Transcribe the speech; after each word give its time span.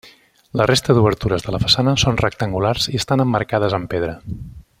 La 0.61 0.65
resta 0.69 0.95
d'obertures 0.97 1.45
de 1.49 1.53
la 1.55 1.59
façana 1.65 1.93
són 2.05 2.19
rectangulars 2.23 2.91
i 2.95 2.99
estan 3.03 3.25
emmarcades 3.27 3.81
en 3.81 3.87
pedra. 3.95 4.19